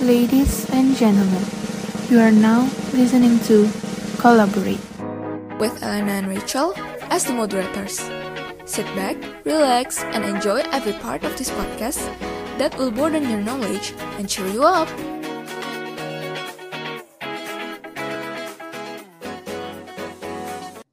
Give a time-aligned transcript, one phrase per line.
[0.00, 1.44] Ladies and gentlemen,
[2.08, 2.64] you are now
[2.96, 3.68] listening to
[4.16, 4.80] Collaborate
[5.60, 6.72] with Elena and Rachel
[7.12, 8.00] as the moderators.
[8.64, 12.00] Sit back, relax, and enjoy every part of this podcast
[12.56, 14.88] that will broaden your knowledge and cheer you up.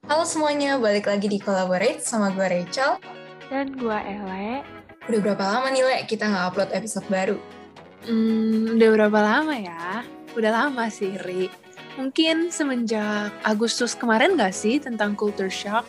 [0.03, 2.99] Halo semuanya, balik lagi di Collaborate sama gue Rachel.
[3.47, 4.67] Dan gue Ele.
[5.07, 7.39] Udah berapa lama nih, Le, kita nggak upload episode baru?
[8.05, 10.05] Hmm, udah berapa lama ya?
[10.37, 11.49] Udah lama sih, Ri.
[11.97, 15.87] Mungkin semenjak Agustus kemarin gak sih tentang culture shock?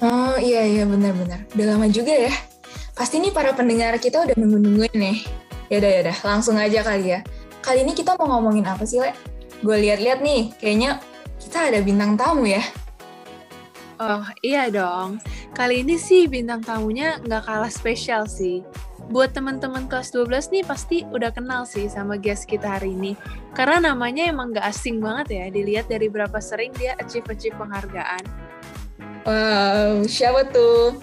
[0.00, 1.44] Oh iya, iya benar-benar.
[1.52, 2.32] Udah lama juga ya.
[2.96, 5.18] Pasti nih para pendengar kita udah nunggu-nungguin nih.
[5.68, 7.20] Yaudah, yaudah, langsung aja kali ya.
[7.60, 9.12] Kali ini kita mau ngomongin apa sih, Le?
[9.60, 11.04] Gue lihat-lihat nih, kayaknya
[11.36, 12.64] kita ada bintang tamu ya.
[14.00, 15.20] Oh iya dong,
[15.52, 18.64] kali ini sih bintang tamunya nggak kalah spesial sih.
[19.10, 23.18] Buat teman-teman kelas 12 nih pasti udah kenal sih sama guest kita hari ini.
[23.58, 28.22] Karena namanya emang nggak asing banget ya, dilihat dari berapa sering dia achieve-achieve penghargaan.
[29.26, 31.02] Wow, siapa tuh?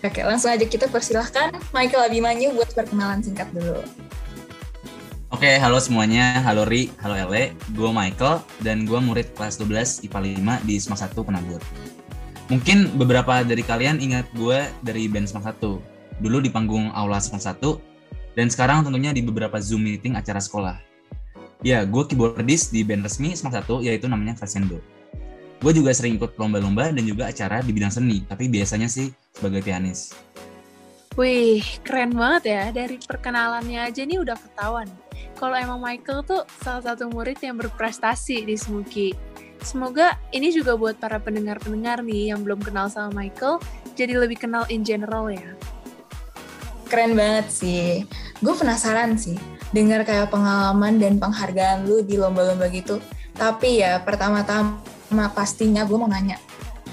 [0.00, 3.84] Oke, langsung aja kita persilahkan Michael Abimanyu buat perkenalan singkat dulu.
[5.28, 6.40] Oke, halo semuanya.
[6.48, 7.52] Halo Ri, halo Ele.
[7.76, 11.60] Gue Michael, dan gue murid kelas 12 IPA 5 di Semak 1 Penabur.
[12.48, 15.95] Mungkin beberapa dari kalian ingat gue dari band Semak 1.
[16.22, 17.60] Dulu di panggung Aula Semak 1,
[18.36, 20.76] dan sekarang tentunya di beberapa Zoom meeting acara sekolah.
[21.64, 24.80] Ya, gue keyboardist di band resmi Semak 1, yaitu namanya Crescendo.
[25.56, 29.64] Gue juga sering ikut lomba-lomba dan juga acara di bidang seni, tapi biasanya sih sebagai
[29.64, 30.12] pianis.
[31.16, 32.64] Wih, keren banget ya.
[32.76, 34.84] Dari perkenalannya aja nih udah ketahuan.
[35.40, 39.16] Kalau emang Michael tuh salah satu murid yang berprestasi di Smuki.
[39.64, 43.64] Semoga ini juga buat para pendengar-pendengar nih yang belum kenal sama Michael,
[43.96, 45.56] jadi lebih kenal in general ya.
[46.86, 48.06] Keren banget sih.
[48.38, 49.34] Gue penasaran sih,
[49.74, 53.02] dengar kayak pengalaman dan penghargaan lu di lomba-lomba gitu.
[53.34, 56.40] Tapi ya, pertama-tama pastinya gue mau nanya,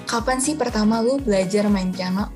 [0.09, 2.27] kapan sih pertama lu belajar main piano?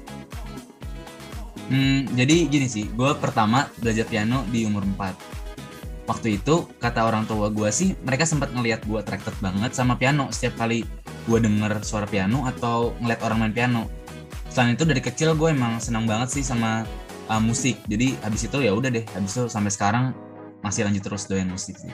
[1.67, 6.07] Hmm, jadi gini sih, gue pertama belajar piano di umur 4.
[6.07, 10.31] Waktu itu, kata orang tua gue sih, mereka sempat ngeliat gue attracted banget sama piano
[10.31, 10.87] setiap kali
[11.27, 13.91] gue denger suara piano atau ngeliat orang main piano.
[14.47, 16.87] Selain itu dari kecil gue emang senang banget sih sama
[17.29, 17.77] uh, musik.
[17.87, 20.15] Jadi habis itu ya udah deh, habis itu sampai sekarang
[20.63, 21.91] masih lanjut terus doyan musik sih.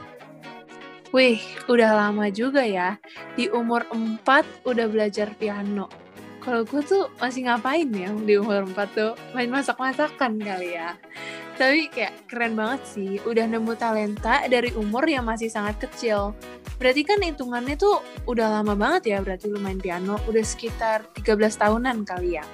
[1.14, 1.38] Wih,
[1.70, 2.98] udah lama juga ya.
[3.38, 5.86] Di umur 4 udah belajar piano.
[6.42, 9.14] Kalau gue tuh masih ngapain ya di umur 4 tuh?
[9.38, 10.98] Main masak-masakan kali ya.
[11.54, 16.34] Tapi kayak keren banget sih udah nemu talenta dari umur yang masih sangat kecil.
[16.82, 20.18] Berarti kan hitungannya tuh udah lama banget ya berarti lu main piano.
[20.26, 22.46] Udah sekitar 13 tahunan kali ya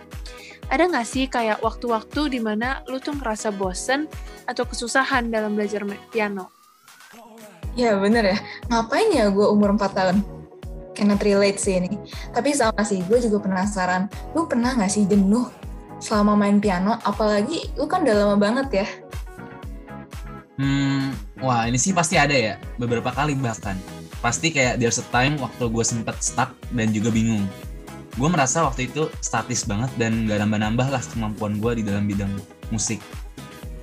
[0.69, 4.05] ada gak sih kayak waktu-waktu di mana lu tuh ngerasa bosen
[4.45, 5.81] atau kesusahan dalam belajar
[6.13, 6.53] piano?
[7.77, 8.37] Ya bener ya,
[8.69, 10.17] ngapain ya gue umur 4 tahun?
[10.99, 11.95] cannot relate sih ini.
[12.35, 14.11] Tapi sama sih, gue juga penasaran.
[14.35, 15.47] Lu pernah gak sih jenuh
[16.03, 16.99] selama main piano?
[17.07, 18.87] Apalagi lu kan udah lama banget ya.
[20.59, 22.59] Hmm, wah ini sih pasti ada ya.
[22.75, 23.79] Beberapa kali bahkan.
[24.19, 27.47] Pasti kayak there's a time waktu gue sempet stuck dan juga bingung.
[28.19, 32.35] Gue merasa waktu itu statis banget dan gak nambah-nambah lah kemampuan gue di dalam bidang
[32.67, 32.99] musik.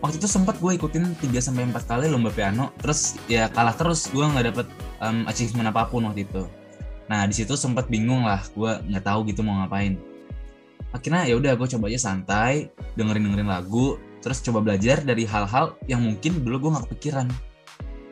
[0.04, 4.52] Waktu itu sempat gue ikutin 3-4 kali lomba piano, terus ya kalah terus, gue gak
[4.52, 4.66] dapet
[5.00, 6.44] um, achievement apa pun waktu itu
[7.06, 9.94] Nah di situ sempat bingung lah, gue nggak tahu gitu mau ngapain.
[10.90, 15.78] Akhirnya ya udah gue coba aja santai, dengerin dengerin lagu, terus coba belajar dari hal-hal
[15.86, 17.26] yang mungkin dulu gue nggak kepikiran.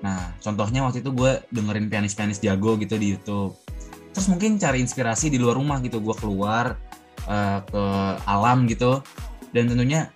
[0.07, 3.59] Nah contohnya waktu itu gue dengerin pianis-pianis jago gitu di YouTube.
[4.15, 6.79] Terus mungkin cari inspirasi di luar rumah gitu, gue keluar
[7.27, 7.85] uh, ke
[8.25, 9.03] alam gitu.
[9.51, 10.09] Dan tentunya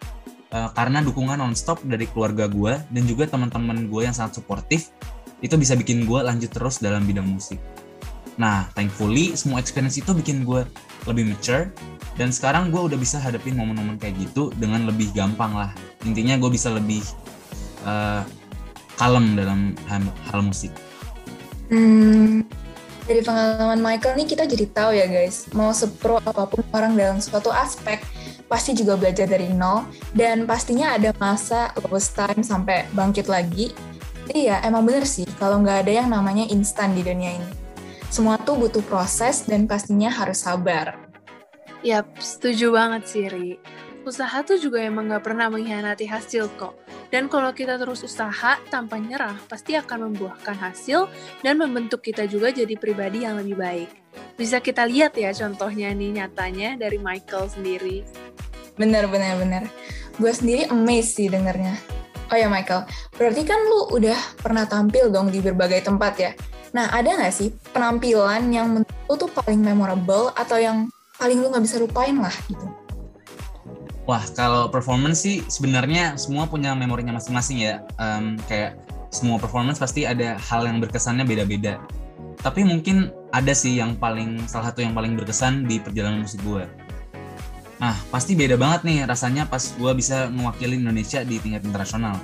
[0.55, 4.95] uh, karena dukungan nonstop dari keluarga gue dan juga teman-teman gue yang sangat suportif,
[5.43, 7.59] itu bisa bikin gue lanjut terus dalam bidang musik.
[8.39, 10.63] Nah, thankfully semua experience itu bikin gue
[11.11, 11.75] lebih mature
[12.15, 15.71] dan sekarang gue udah bisa hadapin momen-momen kayak gitu dengan lebih gampang lah.
[16.07, 17.03] Intinya gue bisa lebih
[17.83, 18.23] uh,
[18.99, 20.71] kalem dalam hal, hal musik.
[21.71, 22.47] Hmm,
[23.09, 27.19] dari pengalaman Michael nih kita jadi tahu ya guys, mau sepro apa pun orang dalam
[27.25, 28.05] suatu aspek
[28.53, 33.73] pasti juga belajar dari nol dan pastinya ada masa lowest time sampai bangkit lagi.
[34.29, 37.51] Iya, emang bener sih kalau nggak ada yang namanya instan di dunia ini.
[38.13, 41.01] Semua tuh butuh proses dan pastinya harus sabar.
[41.81, 43.57] Yap, setuju banget sih, Ri.
[44.05, 46.75] Usaha tuh juga emang gak pernah mengkhianati hasil kok.
[47.09, 51.09] Dan kalau kita terus usaha tanpa nyerah, pasti akan membuahkan hasil
[51.41, 53.91] dan membentuk kita juga jadi pribadi yang lebih baik.
[54.37, 58.05] Bisa kita lihat ya contohnya nih nyatanya dari Michael sendiri.
[58.77, 59.63] Bener, bener, bener.
[60.21, 61.81] Gue sendiri amazed sih dengernya.
[62.29, 62.85] Oh ya Michael,
[63.17, 66.31] berarti kan lu udah pernah tampil dong di berbagai tempat ya.
[66.77, 71.65] Nah ada nggak sih penampilan yang menurut tuh paling memorable atau yang paling lu nggak
[71.65, 72.69] bisa lupain lah gitu?
[74.09, 77.85] Wah, kalau performance sih sebenarnya semua punya memorinya masing-masing ya.
[78.01, 78.81] Um, kayak
[79.13, 81.77] semua performance pasti ada hal yang berkesannya beda-beda.
[82.41, 86.65] Tapi mungkin ada sih yang paling salah satu yang paling berkesan di perjalanan musik gue.
[87.85, 92.17] Nah, pasti beda banget nih rasanya pas gue bisa mewakili Indonesia di tingkat internasional.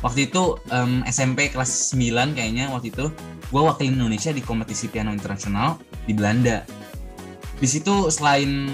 [0.00, 3.12] Waktu itu um, SMP kelas 9 kayaknya waktu itu
[3.52, 5.76] gue wakilin Indonesia di kompetisi piano internasional
[6.08, 6.64] di Belanda.
[7.60, 8.72] Di situ selain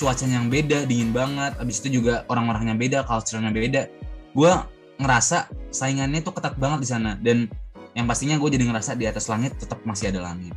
[0.00, 3.92] cuacanya yang beda, dingin banget, abis itu juga orang-orangnya beda, culture-nya beda.
[4.32, 4.48] Gue
[4.96, 7.20] ngerasa saingannya tuh ketat banget di sana.
[7.20, 7.52] Dan
[7.92, 10.56] yang pastinya gue jadi ngerasa di atas langit tetap masih ada langit.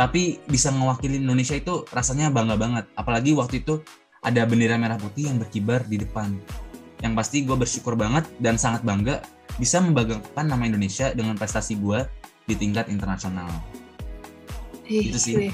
[0.00, 2.84] Tapi bisa mewakili Indonesia itu rasanya bangga banget.
[2.96, 3.84] Apalagi waktu itu
[4.24, 6.32] ada bendera merah putih yang berkibar di depan.
[7.04, 9.20] Yang pasti gue bersyukur banget dan sangat bangga
[9.60, 12.00] bisa membanggakan nama Indonesia dengan prestasi gue
[12.48, 13.50] di tingkat internasional.
[14.88, 15.52] Itu sih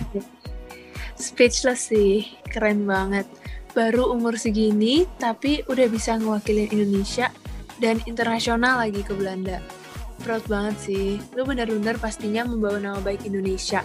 [1.18, 3.26] speechless sih keren banget
[3.74, 7.30] baru umur segini tapi udah bisa ngewakilin Indonesia
[7.82, 9.58] dan internasional lagi ke Belanda
[10.22, 13.82] proud banget sih lu benar-benar pastinya membawa nama baik Indonesia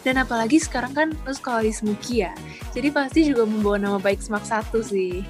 [0.00, 2.32] dan apalagi sekarang kan lo sekolah di Smuki ya.
[2.72, 5.20] Jadi pasti juga membawa nama baik Smak satu sih.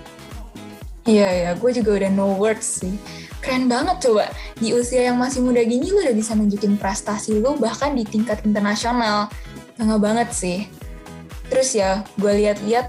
[1.08, 2.94] Iya, ya, gue juga udah no words sih.
[3.40, 4.30] Keren banget coba,
[4.60, 8.44] di usia yang masih muda gini lo udah bisa nunjukin prestasi lo bahkan di tingkat
[8.46, 9.26] internasional.
[9.74, 10.58] Bangga banget sih.
[11.50, 12.86] Terus ya, gue lihat-lihat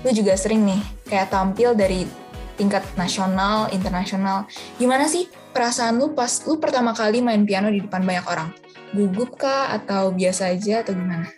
[0.00, 2.08] lo juga sering nih kayak tampil dari
[2.56, 4.48] tingkat nasional, internasional.
[4.80, 8.50] Gimana sih perasaan lu pas lu pertama kali main piano di depan banyak orang?
[8.90, 11.30] gugup kah atau biasa aja atau gimana?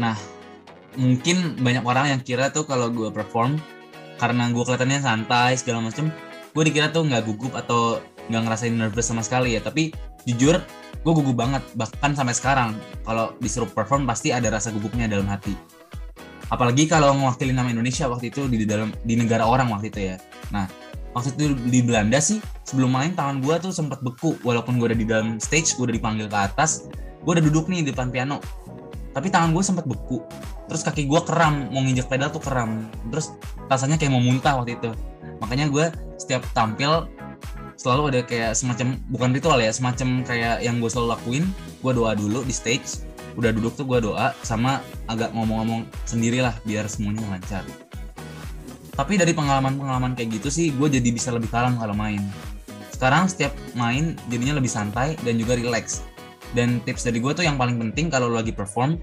[0.00, 0.16] Nah,
[0.96, 3.60] mungkin banyak orang yang kira tuh kalau gue perform
[4.16, 6.10] karena gue kelihatannya santai segala macem,
[6.56, 9.60] gue dikira tuh nggak gugup atau nggak ngerasain nervous sama sekali ya.
[9.60, 9.92] Tapi
[10.24, 10.60] jujur,
[11.02, 11.64] gue gugup banget.
[11.74, 15.52] Bahkan sampai sekarang, kalau disuruh perform pasti ada rasa gugupnya dalam hati.
[16.48, 20.16] Apalagi kalau mewakili nama Indonesia waktu itu di dalam di negara orang waktu itu ya.
[20.48, 20.64] Nah,
[21.18, 24.98] waktu itu di Belanda sih sebelum main tangan gue tuh sempat beku walaupun gue udah
[24.98, 26.86] di dalam stage gue udah dipanggil ke atas
[27.24, 28.38] gue udah duduk nih di depan piano
[29.16, 30.22] tapi tangan gue sempat beku
[30.70, 33.34] terus kaki gue keram mau nginjek pedal tuh keram terus
[33.66, 34.94] rasanya kayak mau muntah waktu itu
[35.42, 35.86] makanya gue
[36.20, 37.10] setiap tampil
[37.78, 41.44] selalu ada kayak semacam bukan ritual ya semacam kayak yang gue selalu lakuin.
[41.80, 43.06] Gue doa dulu di stage
[43.38, 47.62] udah duduk tuh gue doa sama agak ngomong-ngomong sendirilah biar semuanya lancar.
[48.98, 52.18] Tapi dari pengalaman-pengalaman kayak gitu sih gue jadi bisa lebih kalem kalau main.
[52.90, 56.02] Sekarang setiap main jadinya lebih santai dan juga relax.
[56.50, 58.98] Dan tips dari gue tuh yang paling penting kalau lo lagi perform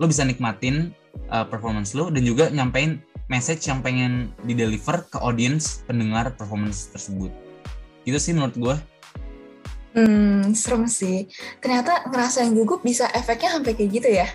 [0.00, 0.96] lo bisa nikmatin
[1.28, 6.88] uh, performance lo dan juga nyampein message yang pengen di deliver ke audience pendengar performance
[6.88, 7.28] tersebut
[8.04, 8.76] itu sih menurut gue
[9.90, 11.26] Hmm, serem sih.
[11.58, 14.28] Ternyata ngerasain gugup bisa efeknya sampai kayak gitu ya.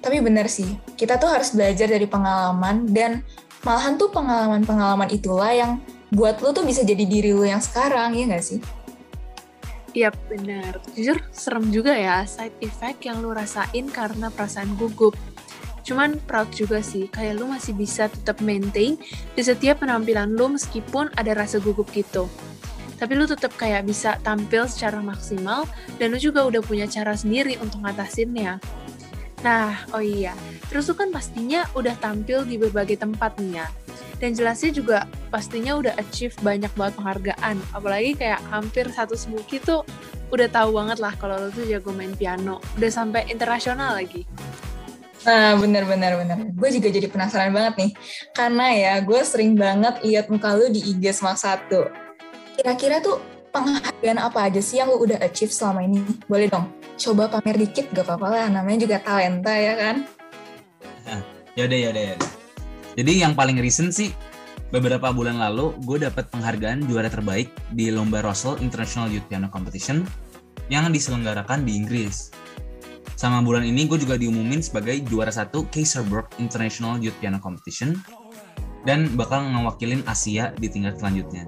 [0.00, 3.20] Tapi benar sih, kita tuh harus belajar dari pengalaman dan
[3.66, 8.24] malahan tuh pengalaman-pengalaman itulah yang buat lo tuh bisa jadi diri lo yang sekarang, ya
[8.32, 8.60] gak sih?
[9.92, 10.80] Iya benar.
[10.96, 15.18] Jujur serem juga ya side effect yang lo rasain karena perasaan gugup.
[15.84, 19.00] Cuman proud juga sih, kayak lo masih bisa tetap maintain
[19.32, 22.28] di setiap penampilan lo meskipun ada rasa gugup gitu.
[22.98, 25.64] Tapi lo tetap kayak bisa tampil secara maksimal
[26.02, 28.58] dan lo juga udah punya cara sendiri untuk ngatasinnya.
[29.46, 30.34] Nah, oh iya,
[30.66, 33.66] terus tuh kan pastinya udah tampil di berbagai tempat nih ya.
[34.18, 37.56] Dan jelasnya juga pastinya udah achieve banyak banget penghargaan.
[37.70, 39.86] Apalagi kayak hampir satu smuki tuh
[40.34, 42.58] udah tahu banget lah kalau lo tuh jago main piano.
[42.74, 44.26] Udah sampai internasional lagi.
[45.22, 46.38] Nah, bener, bener, bener.
[46.50, 47.90] Gue juga jadi penasaran banget nih.
[48.34, 51.38] Karena ya, gue sering banget lihat muka lu di IG Smak
[51.70, 52.07] 1.
[52.58, 53.22] Kira-kira tuh
[53.54, 56.02] penghargaan apa aja sih yang lu udah achieve selama ini?
[56.26, 56.66] Boleh dong,
[56.98, 59.96] coba pamer dikit gak apa-apa lah, namanya juga talenta ya kan?
[61.54, 62.16] ya udah ya udah ya.
[62.98, 64.10] Jadi yang paling recent sih
[64.74, 67.46] beberapa bulan lalu gue dapat penghargaan juara terbaik
[67.78, 70.02] di lomba Russell International Youth Piano Competition
[70.66, 72.34] yang diselenggarakan di Inggris.
[73.14, 77.94] Sama bulan ini gue juga diumumin sebagai juara satu Kaiserberg International Youth Piano Competition
[78.82, 81.46] dan bakal ngewakilin Asia di tingkat selanjutnya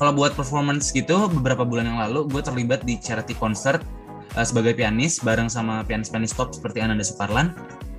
[0.00, 3.82] kalau buat performance gitu beberapa bulan yang lalu gue terlibat di charity concert
[4.36, 7.52] uh, sebagai pianis bareng sama pianis-pianis top seperti Ananda Sukarlan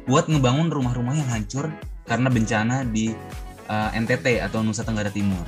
[0.09, 1.71] buat ngebangun rumah-rumah yang hancur
[2.03, 3.15] karena bencana di
[3.71, 5.43] uh, eh, NTT atau Nusa Tenggara Timur.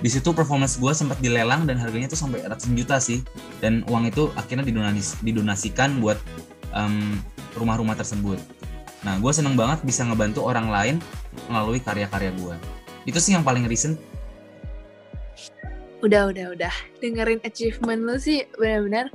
[0.00, 3.24] Di situ performance gue sempat dilelang dan harganya tuh sampai ratusan juta sih.
[3.60, 6.20] Dan uang itu akhirnya didonis, didonasikan buat
[6.76, 7.16] um,
[7.56, 8.36] rumah-rumah tersebut.
[9.04, 10.96] Nah, gue seneng banget bisa ngebantu orang lain
[11.48, 12.56] melalui karya-karya gue.
[13.04, 13.96] Itu sih yang paling recent
[16.04, 16.74] Udah, udah, udah.
[17.00, 19.08] Dengerin achievement lu sih benar-benar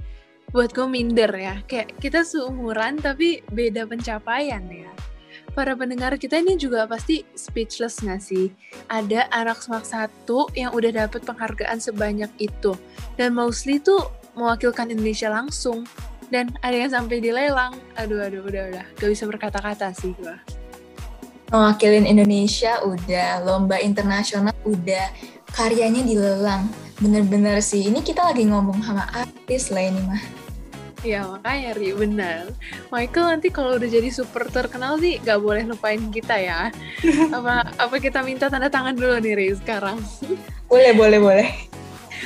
[0.50, 1.62] buat gue minder ya.
[1.70, 4.90] Kayak kita seumuran tapi beda pencapaian ya.
[5.54, 8.50] Para pendengar kita ini juga pasti speechless gak sih?
[8.90, 12.74] Ada anak semak satu yang udah dapet penghargaan sebanyak itu.
[13.22, 15.86] Dan mostly tuh mewakilkan Indonesia langsung.
[16.34, 17.78] Dan ada yang sampai dilelang.
[18.02, 18.86] Aduh, aduh, udah, udah.
[18.98, 20.38] Gak bisa berkata-kata sih gue.
[21.54, 25.10] Mewakilin Indonesia udah, lomba internasional udah,
[25.54, 26.70] karyanya dilelang.
[27.00, 30.22] Bener-bener sih, ini kita lagi ngomong sama artis lah ini mah.
[31.00, 32.52] Ya makanya Ri, benar.
[32.92, 36.68] Michael nanti kalau udah jadi super terkenal sih gak boleh lupain kita ya.
[37.36, 39.96] apa apa kita minta tanda tangan dulu nih Ri sekarang.
[40.68, 41.48] Boleh, boleh, boleh.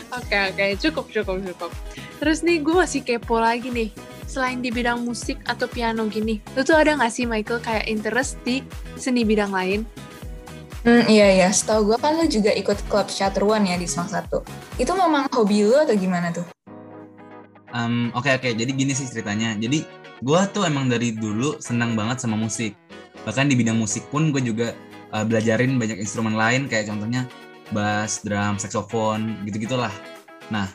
[0.10, 1.72] Oke oke, cukup cukup cukup.
[2.18, 3.94] Terus nih gue masih kepo lagi nih.
[4.26, 8.42] Selain di bidang musik atau piano gini, lu tuh ada gak sih Michael kayak interest
[8.42, 8.66] di
[8.98, 9.86] seni bidang lain?
[10.84, 14.44] Hmm, iya iya, setahu gue kan lu juga ikut klub Chatruan ya di Semak Satu.
[14.76, 16.44] Itu memang hobi lu atau gimana tuh?
[17.72, 19.56] Um, Oke oke, jadi gini sih ceritanya.
[19.56, 19.88] Jadi
[20.20, 22.76] gue tuh emang dari dulu senang banget sama musik.
[23.24, 24.76] Bahkan di bidang musik pun gue juga
[25.16, 27.32] uh, belajarin banyak instrumen lain kayak contohnya
[27.72, 29.92] bass, drum, saxophone, gitu-gitulah.
[30.52, 30.68] Nah,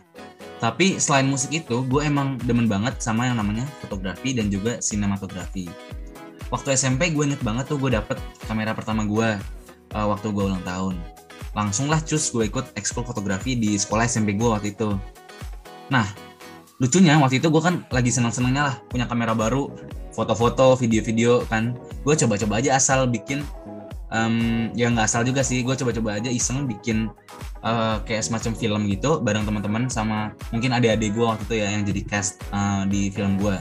[0.57, 5.69] tapi selain musik itu, gue emang demen banget sama yang namanya fotografi dan juga sinematografi.
[6.49, 8.17] Waktu SMP gue inget banget tuh gue dapet
[8.49, 9.37] kamera pertama gue
[9.95, 10.99] uh, waktu gue ulang tahun.
[11.57, 14.97] Langsung lah cus gue ikut ekskul fotografi di sekolah SMP gue waktu itu.
[15.89, 16.05] Nah,
[16.83, 19.73] lucunya waktu itu gue kan lagi seneng-senengnya lah punya kamera baru,
[20.13, 21.77] foto-foto, video-video kan.
[22.05, 23.43] Gue coba-coba aja asal bikin
[24.13, 27.13] um, ya nggak asal juga sih gue coba-coba aja iseng bikin
[27.65, 31.85] uh, kayak semacam film gitu bareng teman-teman sama mungkin adik-adik gue waktu itu ya yang
[31.85, 33.57] jadi cast uh, di film gue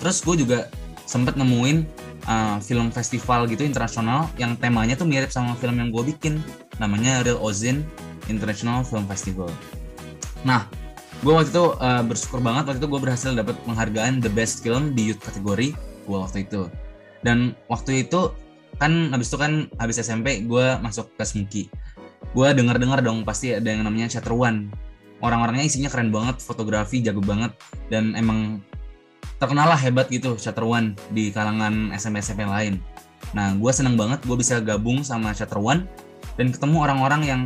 [0.00, 0.58] terus gue juga
[1.04, 1.86] sempet nemuin
[2.26, 6.42] uh, film festival gitu internasional yang temanya tuh mirip sama film yang gue bikin.
[6.80, 7.84] Namanya Real Ozin
[8.28, 9.48] International Film Festival.
[10.44, 10.66] Nah
[11.20, 14.96] gue waktu itu uh, bersyukur banget waktu itu gue berhasil dapat penghargaan the best film
[14.96, 15.76] di youth kategori
[16.08, 16.68] gue waktu itu.
[17.20, 18.32] Dan waktu itu
[18.80, 21.64] kan habis itu kan habis SMP gue masuk ke Smuki
[22.30, 24.70] gue denger dengar dong pasti ada yang namanya Shutter One.
[25.20, 27.52] Orang-orangnya isinya keren banget fotografi jago banget
[27.92, 28.64] dan emang
[29.40, 32.78] terkenal lah hebat gitu Shutter One di kalangan SMP SMP lain
[33.32, 35.88] nah gue seneng banget gue bisa gabung sama Shutter One
[36.36, 37.40] dan ketemu orang-orang yang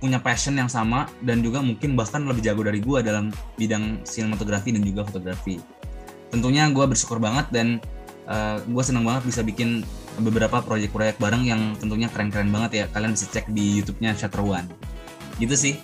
[0.00, 3.28] punya passion yang sama dan juga mungkin bahkan lebih jago dari gue dalam
[3.60, 5.60] bidang sinematografi dan juga fotografi
[6.32, 7.82] tentunya gue bersyukur banget dan
[8.30, 9.82] uh, gue seneng banget bisa bikin
[10.22, 12.84] beberapa proyek-proyek bareng yang tentunya keren-keren banget ya.
[12.94, 14.66] Kalian bisa cek di YouTube-nya Shutter One.
[15.42, 15.74] Gitu sih.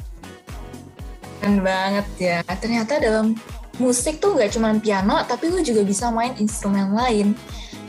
[1.42, 2.38] Keren banget ya.
[2.46, 3.34] Ternyata dalam
[3.76, 7.36] musik tuh gak cuma piano, tapi lu juga bisa main instrumen lain.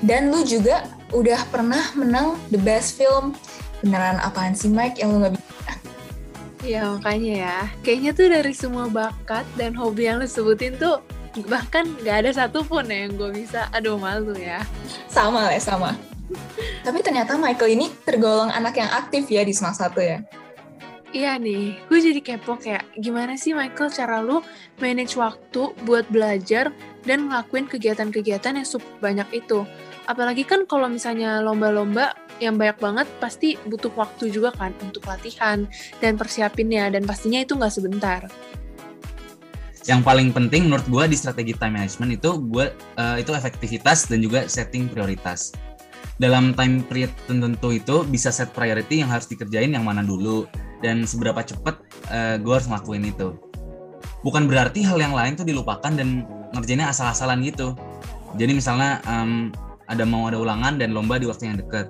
[0.03, 3.34] Dan lu juga udah pernah menang The Best Film.
[3.82, 5.72] Beneran apaan sih Mike yang lu gak bisa?
[6.65, 11.00] Ya makanya ya, kayaknya tuh dari semua bakat dan hobi yang lu sebutin tuh
[11.46, 13.70] bahkan gak ada satupun ya yang gue bisa.
[13.72, 14.65] Aduh malu ya.
[15.08, 15.94] Sama lah, sama.
[16.84, 20.25] Tapi ternyata Michael ini tergolong anak yang aktif ya di Semak Satu ya.
[21.16, 24.44] Iya nih, gue jadi kepo kayak gimana sih Michael cara lu
[24.84, 26.68] manage waktu buat belajar
[27.08, 29.64] dan ngelakuin kegiatan-kegiatan yang super banyak itu.
[30.04, 32.12] Apalagi kan kalau misalnya lomba-lomba
[32.44, 35.64] yang banyak banget pasti butuh waktu juga kan untuk latihan
[36.04, 38.22] dan persiapinnya dan pastinya itu nggak sebentar.
[39.88, 42.68] Yang paling penting menurut gue di strategi time management itu gue
[43.00, 45.56] uh, itu efektivitas dan juga setting prioritas
[46.18, 50.50] dalam time period tertentu itu bisa set priority yang harus dikerjain yang mana dulu
[50.84, 51.75] dan seberapa cepet
[52.10, 53.38] uh, gue harus ngelakuin itu.
[54.22, 57.77] Bukan berarti hal yang lain tuh dilupakan dan ngerjainnya asal-asalan gitu.
[58.36, 59.50] Jadi misalnya um,
[59.88, 61.88] ada mau ada ulangan dan lomba di waktu yang deket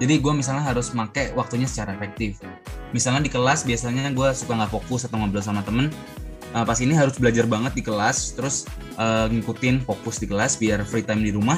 [0.00, 2.40] jadi gue misalnya harus make waktunya secara efektif.
[2.96, 5.92] Misalnya di kelas biasanya gue suka nggak fokus atau ngobrol sama temen.
[6.56, 8.66] Uh, pas ini harus belajar banget di kelas terus
[8.98, 11.54] uh, ngikutin fokus di kelas biar free time di rumah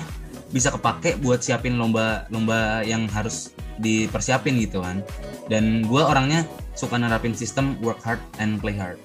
[0.53, 5.01] bisa kepake buat siapin lomba-lomba yang harus dipersiapin gitu kan.
[5.49, 6.45] Dan gue orangnya
[6.77, 9.01] suka nerapin sistem work hard and play hard.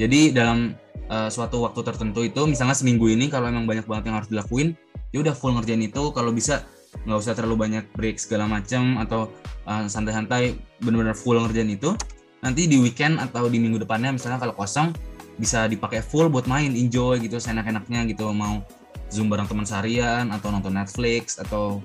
[0.00, 0.74] Jadi dalam
[1.12, 4.68] uh, suatu waktu tertentu itu misalnya seminggu ini kalau emang banyak banget yang harus dilakuin
[5.12, 6.02] ya udah full ngerjain itu.
[6.10, 6.64] Kalau bisa
[7.04, 9.28] nggak usah terlalu banyak break segala macam atau
[9.68, 11.92] uh, santai-santai bener-bener full ngerjain itu
[12.40, 14.94] nanti di weekend atau di minggu depannya misalnya kalau kosong
[15.38, 18.62] bisa dipakai full buat main enjoy gitu seenak-enaknya gitu mau
[19.08, 21.80] zoom bareng teman seharian atau nonton Netflix atau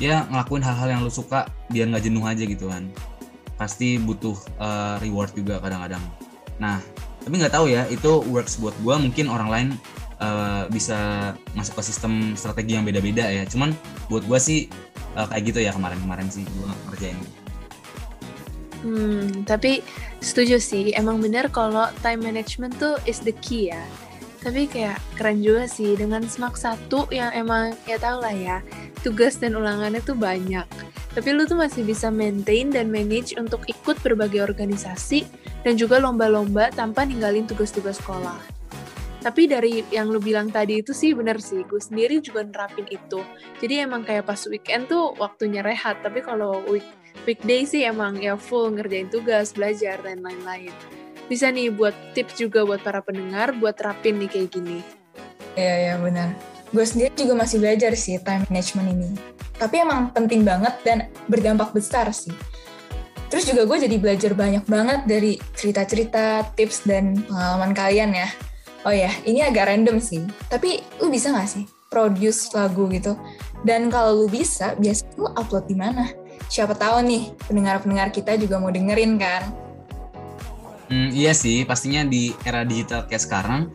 [0.00, 2.88] ya ngelakuin hal-hal yang lu suka biar nggak jenuh aja gitu kan.
[3.56, 6.02] Pasti butuh uh, reward juga kadang-kadang.
[6.60, 6.80] Nah
[7.20, 9.68] tapi nggak tahu ya itu works buat gue mungkin orang lain
[10.24, 13.44] uh, bisa masuk ke sistem strategi yang beda-beda ya.
[13.44, 13.76] Cuman
[14.08, 14.72] buat gue sih
[15.16, 17.18] uh, kayak gitu ya kemarin-kemarin sih gue ngerjain.
[18.80, 19.84] Hmm, tapi
[20.20, 23.80] Setuju sih, emang bener kalau time management tuh is the key ya.
[24.40, 28.64] Tapi kayak keren juga sih dengan semak satu yang emang ya tau lah ya,
[29.04, 30.64] tugas dan ulangannya tuh banyak.
[31.10, 35.28] Tapi lu tuh masih bisa maintain dan manage untuk ikut berbagai organisasi
[35.60, 38.60] dan juga lomba-lomba tanpa ninggalin tugas-tugas sekolah.
[39.20, 43.20] Tapi dari yang lu bilang tadi itu sih bener sih, gue sendiri juga nerapin itu.
[43.60, 46.86] Jadi emang kayak pas weekend tuh waktunya rehat, tapi kalau week
[47.24, 50.72] weekday sih emang ya full ngerjain tugas, belajar, dan lain-lain.
[51.30, 54.78] Bisa nih buat tips juga buat para pendengar buat terapin nih kayak gini.
[55.54, 56.34] Iya, iya benar.
[56.70, 59.10] Gue sendiri juga masih belajar sih time management ini.
[59.58, 62.32] Tapi emang penting banget dan berdampak besar sih.
[63.30, 68.28] Terus juga gue jadi belajar banyak banget dari cerita-cerita, tips, dan pengalaman kalian ya.
[68.82, 70.26] Oh ya, ini agak random sih.
[70.50, 73.14] Tapi lu bisa gak sih produce lagu gitu?
[73.62, 76.10] Dan kalau lu bisa, biasanya lu upload di mana?
[76.50, 79.42] Siapa tahu nih pendengar-pendengar kita juga mau dengerin kan.
[80.90, 83.70] Hmm, iya sih, pastinya di era digital kayak sekarang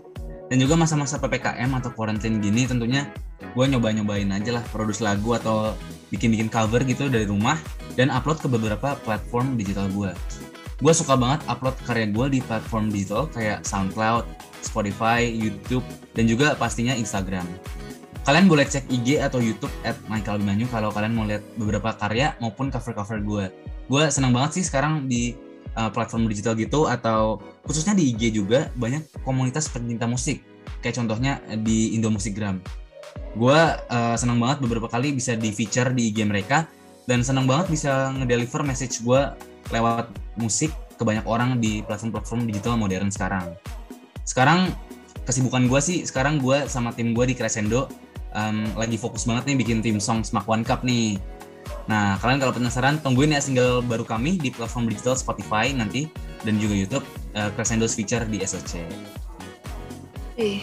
[0.52, 3.08] dan juga masa-masa PPKM atau quarantine gini tentunya
[3.56, 5.72] gue nyoba-nyobain aja lah produce lagu atau
[6.12, 7.56] bikin-bikin cover gitu dari rumah
[7.96, 10.12] dan upload ke beberapa platform digital gue.
[10.84, 14.28] Gue suka banget upload karya gue di platform digital kayak SoundCloud,
[14.60, 17.48] Spotify, YouTube, dan juga pastinya Instagram
[18.26, 22.34] kalian boleh cek IG atau YouTube at Michael Abimanyu kalau kalian mau lihat beberapa karya
[22.42, 23.46] maupun cover-cover gue.
[23.86, 25.38] Gue senang banget sih sekarang di
[25.78, 27.38] uh, platform digital gitu atau
[27.70, 30.42] khususnya di IG juga banyak komunitas pencinta musik.
[30.82, 32.58] Kayak contohnya di Indo Musikgram.
[33.38, 33.58] Gue
[33.94, 36.66] uh, senang banget beberapa kali bisa di feature di IG mereka
[37.06, 39.22] dan senang banget bisa ngedeliver message gue
[39.70, 40.10] lewat
[40.42, 43.54] musik ke banyak orang di platform-platform digital modern sekarang.
[44.26, 44.74] Sekarang
[45.30, 47.86] kesibukan gue sih sekarang gue sama tim gue di Crescendo
[48.36, 51.18] um, lagi fokus banget nih bikin tim song Smack One Cup nih.
[51.90, 56.12] Nah, kalian kalau penasaran, tungguin ya single baru kami di platform digital Spotify nanti
[56.46, 58.86] dan juga YouTube uh, Crescendo's feature di SOC.
[60.38, 60.62] Ih,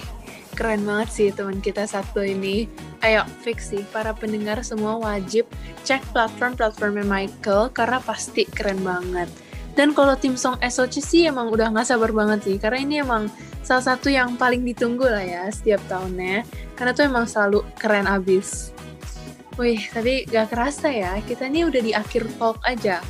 [0.54, 2.70] keren banget sih teman kita satu ini.
[3.02, 5.48] Ayo, fix sih, para pendengar semua wajib
[5.82, 9.26] cek platform-platformnya Michael karena pasti keren banget.
[9.72, 13.32] Dan kalau tim song SOC sih emang udah gak sabar banget sih, karena ini emang
[13.64, 16.44] salah satu yang paling ditunggu lah ya setiap tahunnya.
[16.76, 18.76] Karena tuh emang selalu keren abis.
[19.56, 23.00] Wih, tapi gak kerasa ya, kita ini udah di akhir talk aja.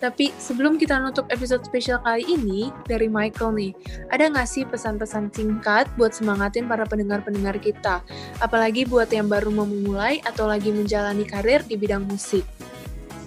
[0.00, 3.72] Tapi sebelum kita nutup episode spesial kali ini, dari Michael nih,
[4.08, 8.00] ada nggak sih pesan-pesan singkat buat semangatin para pendengar-pendengar kita?
[8.40, 12.48] Apalagi buat yang baru mau memulai atau lagi menjalani karir di bidang musik.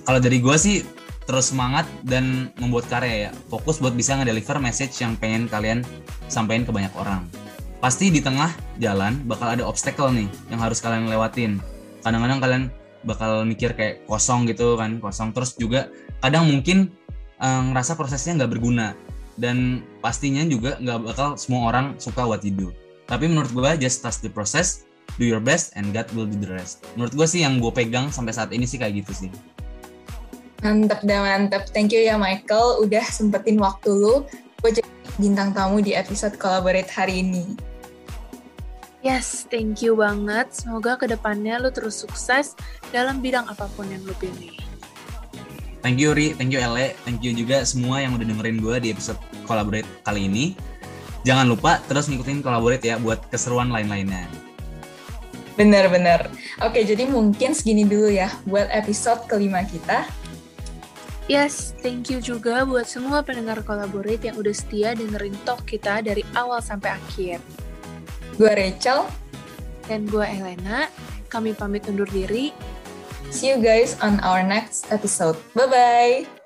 [0.09, 0.81] Kalau dari gue sih,
[1.23, 3.31] terus semangat dan membuat karya ya.
[3.47, 5.81] Fokus buat bisa ngedeliver message yang pengen kalian
[6.27, 7.23] sampaikan ke banyak orang.
[7.83, 11.59] Pasti di tengah jalan bakal ada obstacle nih yang harus kalian lewatin.
[12.03, 12.63] Kadang-kadang kalian
[13.03, 15.35] bakal mikir kayak kosong gitu kan, kosong.
[15.35, 15.91] Terus juga
[16.23, 16.91] kadang mungkin
[17.43, 18.95] eh, ngerasa prosesnya nggak berguna.
[19.33, 22.69] Dan pastinya juga nggak bakal semua orang suka what you do.
[23.09, 24.87] Tapi menurut gue just trust the process,
[25.19, 26.87] do your best, and God will do the rest.
[26.95, 29.29] Menurut gue sih yang gue pegang sampai saat ini sih kayak gitu sih.
[30.63, 31.67] Mantep dah mantep.
[31.75, 34.23] Thank you ya Michael udah sempetin waktu lu
[34.63, 34.87] buat jadi
[35.19, 37.59] bintang tamu di episode Collaborate hari ini.
[39.03, 40.55] Yes, thank you banget.
[40.55, 42.55] Semoga ke depannya lu terus sukses
[42.95, 44.55] dalam bidang apa pun yang lu pilih.
[45.83, 48.87] Thank you Ri, thank you Ele, thank you juga semua yang udah dengerin gue di
[48.95, 50.55] episode Collaborate kali ini.
[51.27, 54.31] Jangan lupa terus ngikutin Collaborate ya buat keseruan lain-lainnya.
[55.59, 56.31] Bener-bener.
[56.63, 60.07] Oke, jadi mungkin segini dulu ya buat episode kelima kita.
[61.31, 66.19] Yes, thank you juga buat semua pendengar Collaborate yang udah setia dengerin talk kita dari
[66.35, 67.39] awal sampai akhir.
[68.35, 69.07] Gue Rachel.
[69.87, 70.91] Dan gue Elena.
[71.31, 72.51] Kami pamit undur diri.
[73.31, 75.39] See you guys on our next episode.
[75.55, 76.42] Bye-bye.